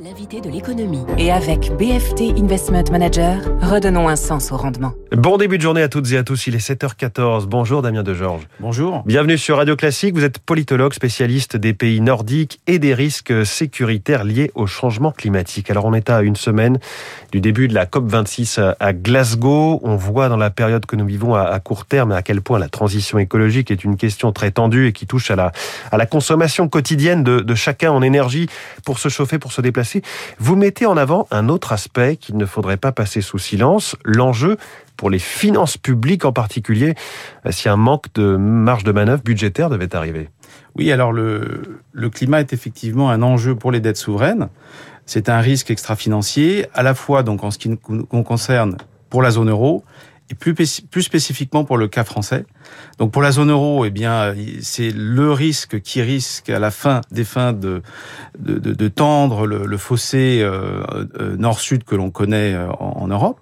[0.00, 1.04] L'invité de l'économie.
[1.18, 4.94] Et avec BFT Investment Manager, redonnons un sens au rendement.
[5.14, 7.44] Bon début de journée à toutes et à tous, il est 7h14.
[7.44, 8.48] Bonjour Damien De Georges.
[8.58, 9.02] Bonjour.
[9.04, 14.24] Bienvenue sur Radio Classique, vous êtes politologue spécialiste des pays nordiques et des risques sécuritaires
[14.24, 15.70] liés au changement climatique.
[15.70, 16.78] Alors on est à une semaine
[17.30, 19.78] du début de la COP26 à Glasgow.
[19.84, 22.70] On voit dans la période que nous vivons à court terme à quel point la
[22.70, 25.52] transition écologique est une question très tendue et qui touche à la,
[25.90, 28.48] à la consommation quotidienne de, de chacun en énergie
[28.86, 29.81] pour se chauffer, pour se déplacer
[30.38, 34.56] vous mettez en avant un autre aspect qu'il ne faudrait pas passer sous silence, l'enjeu
[34.96, 36.94] pour les finances publiques en particulier,
[37.46, 40.28] euh, si un manque de marge de manœuvre budgétaire devait arriver.
[40.76, 44.48] Oui, alors le, le climat est effectivement un enjeu pour les dettes souveraines.
[45.06, 47.78] C'est un risque extra-financier, à la fois donc en ce qui nous
[48.22, 48.76] concerne
[49.10, 49.84] pour la zone euro,
[50.32, 52.46] et plus, plus spécifiquement pour le cas français.
[52.98, 57.02] Donc pour la zone euro, eh bien, c'est le risque qui risque à la fin
[57.10, 57.82] des fins de,
[58.38, 60.82] de, tendre le, le fossé euh,
[61.20, 63.40] euh, nord-sud que l'on connaît euh, en, en Europe.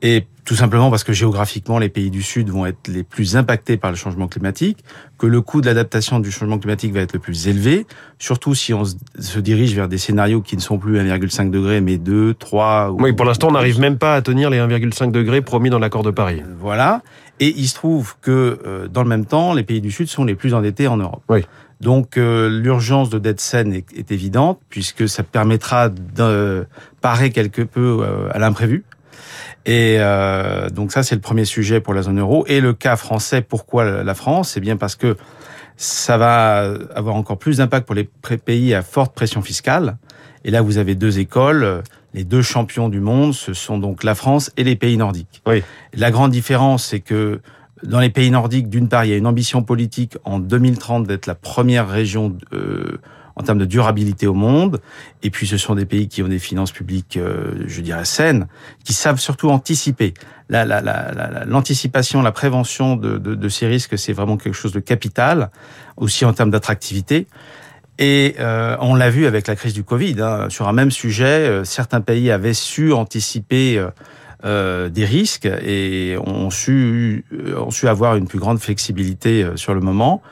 [0.00, 3.76] Et tout simplement parce que géographiquement, les pays du Sud vont être les plus impactés
[3.76, 4.84] par le changement climatique,
[5.18, 7.86] que le coût de l'adaptation du changement climatique va être le plus élevé,
[8.18, 11.96] surtout si on se dirige vers des scénarios qui ne sont plus 1,5 degré, mais
[11.96, 12.94] 2, 3...
[12.98, 16.02] Oui, pour l'instant, on n'arrive même pas à tenir les 1,5 degrés promis dans l'accord
[16.02, 16.42] de Paris.
[16.60, 17.02] Voilà.
[17.40, 20.24] Et il se trouve que, euh, dans le même temps, les pays du Sud sont
[20.24, 21.22] les plus endettés en Europe.
[21.28, 21.44] Oui.
[21.80, 26.66] Donc euh, l'urgence de dette saine est, est, évidente, puisque ça permettra de
[27.00, 28.84] parer quelque peu euh, à l'imprévu.
[29.66, 32.44] Et euh, donc ça, c'est le premier sujet pour la zone euro.
[32.46, 34.50] Et le cas français, pourquoi la France?
[34.50, 35.16] C'est bien parce que
[35.76, 38.08] ça va avoir encore plus d'impact pour les
[38.38, 39.96] pays à forte pression fiscale.
[40.44, 41.82] Et là, vous avez deux écoles.
[42.12, 45.42] Les deux champions du monde, ce sont donc la France et les pays nordiques.
[45.46, 45.62] Oui.
[45.94, 47.40] La grande différence, c'est que
[47.82, 51.26] dans les pays nordiques, d'une part, il y a une ambition politique en 2030 d'être
[51.26, 53.00] la première région euh,
[53.36, 54.80] en termes de durabilité au monde.
[55.22, 58.46] Et puis, ce sont des pays qui ont des finances publiques, euh, je dirais, saines,
[58.84, 60.14] qui savent surtout anticiper.
[60.50, 64.80] L'anticipation, la, la, la, prévention de, de, de ces risques, c'est vraiment quelque chose de
[64.80, 65.50] capital,
[65.96, 67.26] aussi en termes d'attractivité.
[67.98, 70.16] Et euh, on l'a vu avec la crise du Covid.
[70.20, 73.90] Hein, sur un même sujet, euh, certains pays avaient su anticiper euh,
[74.44, 77.24] euh des risques et ont su,
[77.56, 80.22] ont su avoir une plus grande flexibilité sur le moment.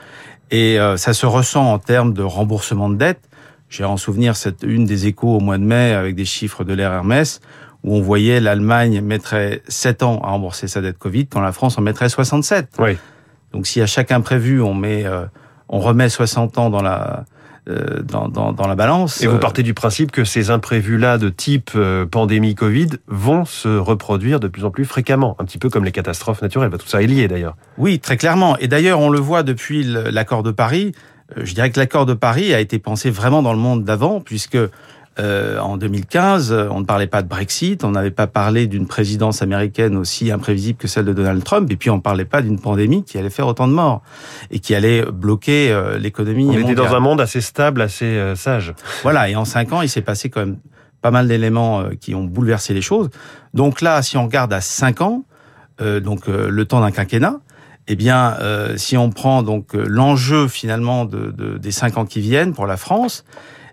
[0.51, 3.21] Et euh, ça se ressent en termes de remboursement de dette.
[3.69, 6.73] J'ai en souvenir cette une des échos au mois de mai avec des chiffres de
[6.73, 7.41] l'ère Hermès
[7.83, 11.77] où on voyait l'Allemagne mettrait 7 ans à rembourser sa dette Covid quand la France
[11.77, 12.69] en mettrait 67.
[12.79, 12.97] Oui.
[13.51, 15.25] Donc si à chaque imprévu on met euh,
[15.69, 17.25] on remet 60 ans dans la
[17.67, 19.21] dans, dans, dans, la balance.
[19.21, 23.69] Et vous partez du principe que ces imprévus-là de type euh, pandémie Covid vont se
[23.69, 26.71] reproduire de plus en plus fréquemment, un petit peu comme les catastrophes naturelles.
[26.71, 27.55] Tout ça est lié d'ailleurs.
[27.77, 28.57] Oui, très clairement.
[28.57, 30.93] Et d'ailleurs, on le voit depuis l'accord de Paris.
[31.37, 34.19] Euh, je dirais que l'accord de Paris a été pensé vraiment dans le monde d'avant,
[34.19, 34.57] puisque
[35.19, 39.41] euh, en 2015, on ne parlait pas de Brexit, on n'avait pas parlé d'une présidence
[39.41, 42.59] américaine aussi imprévisible que celle de Donald Trump, et puis on ne parlait pas d'une
[42.59, 44.01] pandémie qui allait faire autant de morts
[44.49, 46.49] et qui allait bloquer euh, l'économie.
[46.49, 48.73] On était dans un monde assez stable, assez euh, sage.
[49.03, 50.57] Voilà, et en cinq ans, il s'est passé quand même
[51.03, 53.11] pas mal d'éléments euh, qui ont bouleversé les choses.
[53.53, 55.25] Donc là, si on regarde à cinq ans,
[55.81, 57.39] euh, donc le temps d'un quinquennat,
[57.87, 62.21] eh bien, euh, si on prend donc l'enjeu finalement de, de, des cinq ans qui
[62.21, 63.25] viennent pour la France,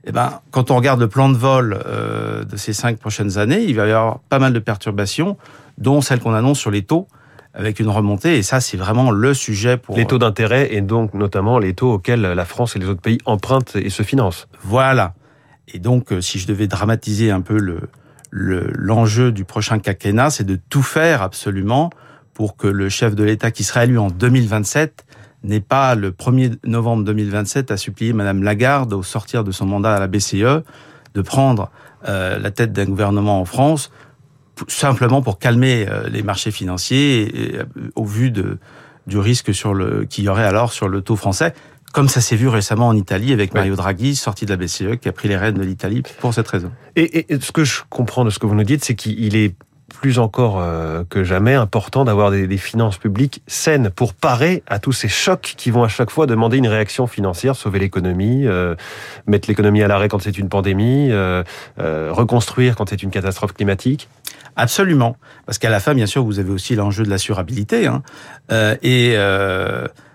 [0.04, 3.64] eh ben, quand on regarde le plan de vol euh, de ces cinq prochaines années,
[3.64, 5.36] il va y avoir pas mal de perturbations,
[5.78, 7.06] dont celles qu'on annonce sur les taux,
[7.52, 8.38] avec une remontée.
[8.38, 9.96] Et ça, c'est vraiment le sujet pour...
[9.96, 13.18] Les taux d'intérêt et donc notamment les taux auxquels la France et les autres pays
[13.24, 14.48] empruntent et se financent.
[14.62, 15.14] Voilà.
[15.72, 17.80] Et donc, si je devais dramatiser un peu le
[18.32, 21.90] l'enjeu le, du prochain quinquennat, c'est de tout faire absolument
[22.34, 25.04] pour que le chef de l'État qui sera élu en 2027
[25.42, 29.94] n'est pas le 1er novembre 2027 à supplier Madame Lagarde au sortir de son mandat
[29.94, 30.62] à la BCE
[31.14, 31.70] de prendre
[32.08, 33.90] euh, la tête d'un gouvernement en France
[34.68, 37.58] simplement pour calmer euh, les marchés financiers et, et,
[37.94, 38.58] au vu de,
[39.06, 41.54] du risque sur le qu'il y aurait alors sur le taux français
[41.92, 45.08] comme ça s'est vu récemment en Italie avec Mario Draghi, sorti de la BCE, qui
[45.08, 46.70] a pris les rênes de l'Italie pour cette raison.
[46.96, 49.56] Et, et, ce que je comprends de ce que vous nous dites, c'est qu'il est
[49.90, 51.54] plus encore euh, que jamais.
[51.54, 55.88] Important d'avoir des, finances publiques saines pour parer à tous ces chocs qui vont à
[55.88, 58.74] chaque fois demander une réaction financière, sauver l'économie, euh,
[59.26, 61.42] mettre l'économie à l'arrêt quand c'est une pandémie, euh,
[61.76, 64.08] reconstruire quand c'est une catastrophe climatique.
[64.56, 65.16] Absolument,
[65.46, 68.02] parce qu'à la fin, bien sûr, vous avez aussi l'enjeu de l'assurabilité hein,
[68.82, 69.16] et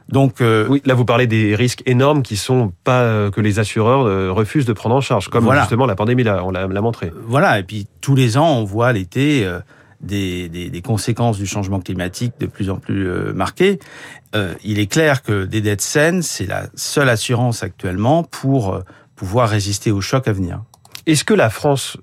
[0.10, 3.58] donc euh, oui, là vous parlez des risques énormes qui sont pas euh, que les
[3.58, 5.62] assureurs euh, refusent de prendre en charge, comme voilà.
[5.62, 7.12] justement la pandémie là, on l'a montré.
[7.26, 9.60] Voilà, et puis tous les ans on voit l'été euh,
[10.02, 13.80] des, des, des, conséquences du changement climatique de plus en plus euh, marquées.
[14.64, 18.82] il est clair que des dettes saines, c'est la seule assurance actuellement pour
[19.16, 20.62] pouvoir résister aux chocs à venir.
[21.08, 21.98] Est-ce que la France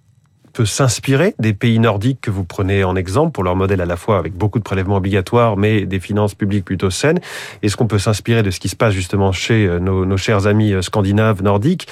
[0.53, 3.97] peut s'inspirer des pays nordiques que vous prenez en exemple pour leur modèle à la
[3.97, 7.21] fois avec beaucoup de prélèvements obligatoires mais des finances publiques plutôt saines
[7.63, 10.47] Est-ce qu'on peut s'inspirer de ce qui se passe justement chez euh, nos, nos chers
[10.47, 11.89] amis euh, scandinaves nordiques?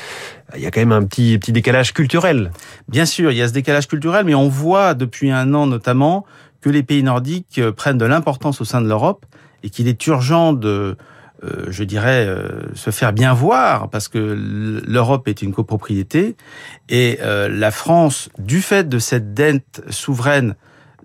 [0.56, 2.50] Il y a quand même un petit, petit décalage culturel.
[2.88, 6.26] Bien sûr, il y a ce décalage culturel, mais on voit depuis un an notamment
[6.60, 9.24] que les pays nordiques euh, prennent de l'importance au sein de l'Europe
[9.62, 10.96] et qu'il est urgent de
[11.42, 14.18] euh, je dirais, euh, se faire bien voir, parce que
[14.86, 16.36] l'Europe est une copropriété,
[16.88, 20.54] et euh, la France, du fait de cette dette souveraine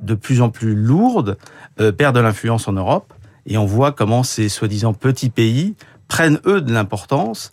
[0.02, 1.38] de plus en plus lourde,
[1.98, 3.14] perd de l'influence en Europe,
[3.46, 5.76] et on voit comment ces soi-disant petits pays
[6.10, 7.52] prennent, eux, de l'importance,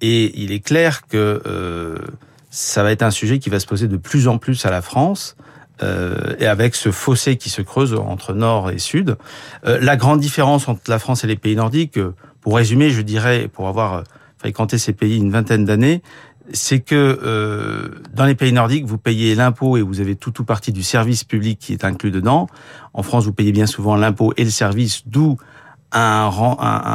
[0.00, 2.00] et il est clair que
[2.48, 4.80] ça va être un sujet qui va se poser de plus en plus à la
[4.80, 5.36] France,
[5.82, 9.16] euh, et avec ce fossé qui se creuse entre nord et sud.
[9.66, 13.02] Euh, la grande différence entre la France et les pays nordiques, euh, pour résumer, je
[13.02, 14.04] dirais, pour avoir
[14.38, 16.02] fréquenté ces pays une vingtaine d'années,
[16.52, 20.72] c'est que dans les pays nordiques, vous payez l'impôt et vous avez tout ou partie
[20.72, 22.48] du service public qui est inclus dedans.
[22.94, 25.36] En France, vous payez bien souvent l'impôt et le service, d'où
[25.92, 26.26] un,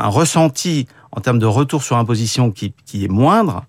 [0.10, 3.64] ressenti en termes de retour sur imposition qui, qui est moindre.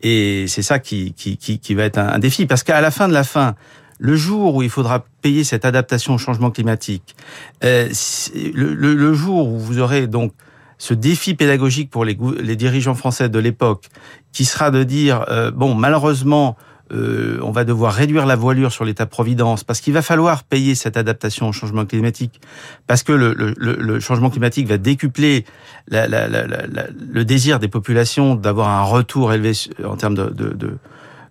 [0.00, 2.46] Et c'est ça qui, qui, qui, va être un défi.
[2.46, 3.54] Parce qu'à la fin de la fin,
[4.04, 7.16] le jour où il faudra payer cette adaptation au changement climatique,
[7.64, 7.88] euh,
[8.34, 10.34] le, le, jour où vous aurez donc
[10.76, 12.14] ce défi pédagogique pour les,
[12.54, 13.86] dirigeants français de l'époque,
[14.30, 16.54] qui sera de dire euh, bon, malheureusement,
[16.92, 20.98] euh, on va devoir réduire la voilure sur l'État-providence parce qu'il va falloir payer cette
[20.98, 22.42] adaptation au changement climatique,
[22.86, 25.46] parce que le, changement climatique va décupler
[25.88, 29.52] le désir des populations d'avoir un retour élevé
[29.82, 30.76] en termes de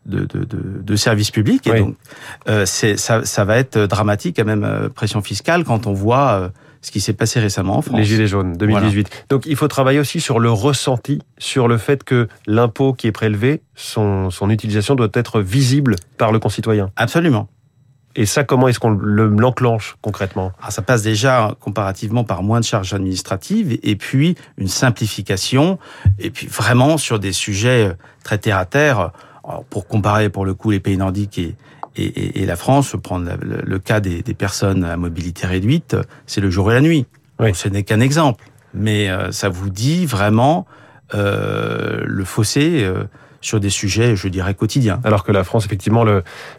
[0.06, 1.66] de, de, de, de services publics.
[1.68, 1.80] Et Oui.
[1.80, 1.96] donc,
[2.50, 6.50] euh, ça, ça va être dramatique, à même euh, pression fiscale, quand on voit euh,
[6.82, 7.98] ce qui s'est passé récemment en France.
[7.98, 9.28] Les Gilets jaunes, 2018.
[9.30, 13.14] Donc il faut travailler aussi sur le ressenti, sur le fait que l'impôt qui est
[13.14, 16.92] prélevé, son, son utilisation doit être visible par le concitoyen.
[16.98, 17.48] Absolument.
[18.16, 20.52] Et ça, comment est-ce qu'on le- l'enclenche concrètement?
[20.60, 25.80] Alors, ça passe déjà comparativement par moins de charges administratives et puis une simplification
[26.20, 29.12] et puis vraiment sur des sujets euh, très terre à terre.
[29.48, 31.56] Alors, pour comparer pour le coup les pays nordiques et,
[31.96, 35.96] et, et- et la France, prendre le, le cas des, des personnes à mobilité réduite,
[36.26, 37.06] c'est le jour et la nuit.
[37.40, 37.48] Oui.
[37.50, 38.44] Bon, ce n'est qu'un exemple,
[38.74, 40.66] mais euh, ça vous dit vraiment
[41.14, 43.04] euh, le fossé euh,
[43.42, 45.02] sur des sujets, je dirais, quotidiens.
[45.04, 46.06] Alors que la France, effectivement,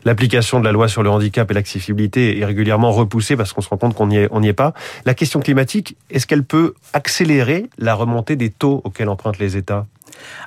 [0.04, 3.70] l'application de la loi sur le handicap et l'accessibilité est régulièrement repoussée parce qu'on se
[3.70, 4.74] rend compte qu'on n'y est, est pas.
[5.06, 9.86] La question climatique, est-ce qu'elle peut accélérer la remontée des taux auxquels empruntent les États?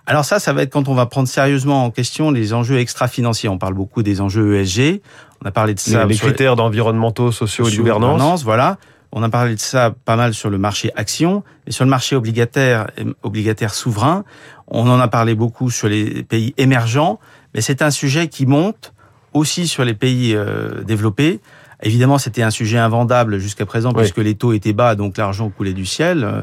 [0.05, 3.49] Alors ça, ça va être quand on va prendre sérieusement en question les enjeux extra-financiers.
[3.49, 5.01] On parle beaucoup des enjeux ESG.
[5.43, 8.77] On a parlé de Les, ça les sur critères d'environnementaux, sociaux et de gouvernance Voilà.
[9.11, 12.15] On a parlé de ça pas mal sur le marché action et sur le marché
[12.15, 12.87] obligataire,
[13.23, 14.25] obligataire souverain.
[14.67, 17.19] On en a parlé beaucoup sur les pays émergents,
[17.53, 18.93] mais c'est un sujet qui monte
[19.33, 21.39] aussi sur les pays euh, développés.
[21.83, 23.97] Évidemment, c'était un sujet invendable jusqu'à présent Oui.
[24.01, 26.41] puisque les taux étaient bas, donc l'argent coulait du ciel, euh,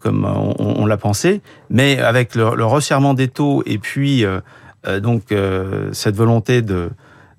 [0.00, 1.40] comme on, on l'a pensé.
[1.70, 4.40] Mais avec le, le resserrement des taux et puis euh,
[4.88, 6.90] euh, donc euh, cette volonté de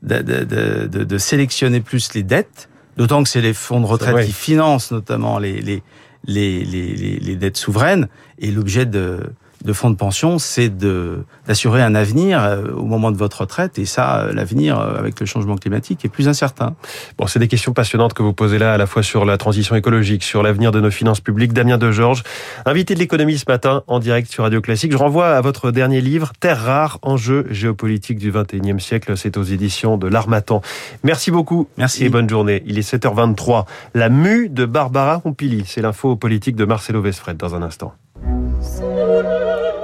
[0.04, 3.86] de, de, de, de- de sélectionner plus les dettes, d'autant que c'est les fonds de
[3.86, 5.82] retraite qui financent notamment les, les,
[6.26, 8.08] les, les dettes souveraines.
[8.40, 9.20] Et l'objet de,
[9.64, 13.80] de fonds de pension, c'est de d'assurer un avenir euh, au moment de votre retraite.
[13.80, 16.76] Et ça, euh, l'avenir euh, avec le changement climatique est plus incertain.
[17.18, 19.76] Bon, c'est des questions passionnantes que vous posez là, à la fois sur la transition
[19.76, 21.54] écologique, sur l'avenir de nos finances publiques.
[21.54, 22.24] Damien Degeorges,
[22.66, 24.92] invité de l'économie ce matin en direct sur Radio Classique.
[24.92, 29.18] Je renvoie à votre dernier livre, Terre rare, enjeux géopolitiques du 21e siècle.
[29.18, 30.62] C'est aux éditions de l'Armatan.
[31.04, 31.68] Merci beaucoup.
[31.78, 32.06] Merci.
[32.06, 32.64] Et bonne journée.
[32.66, 33.66] Il est 7h23.
[33.94, 35.64] La mue de Barbara Pompili.
[35.66, 37.94] C'est l'info politique de Marcelo Vesfred dans un instant.